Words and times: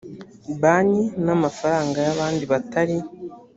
banki 0.61 1.03
n 1.23 1.27
amafaranga 1.35 1.97
y 2.05 2.09
abandi 2.13 2.43
batari 2.51 2.97